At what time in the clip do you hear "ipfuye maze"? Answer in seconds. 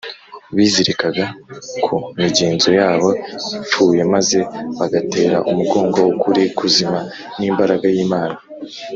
3.57-4.39